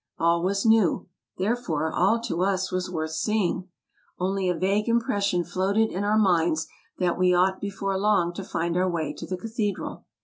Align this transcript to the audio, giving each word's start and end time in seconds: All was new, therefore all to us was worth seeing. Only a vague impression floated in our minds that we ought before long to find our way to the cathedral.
All 0.17 0.41
was 0.41 0.65
new, 0.65 1.07
therefore 1.37 1.93
all 1.93 2.19
to 2.21 2.41
us 2.41 2.71
was 2.71 2.89
worth 2.89 3.11
seeing. 3.11 3.69
Only 4.17 4.49
a 4.49 4.55
vague 4.55 4.89
impression 4.89 5.43
floated 5.43 5.91
in 5.91 6.03
our 6.03 6.17
minds 6.17 6.65
that 6.97 7.19
we 7.19 7.35
ought 7.35 7.61
before 7.61 7.99
long 7.99 8.33
to 8.33 8.43
find 8.43 8.75
our 8.75 8.89
way 8.89 9.13
to 9.13 9.27
the 9.27 9.37
cathedral. 9.37 10.07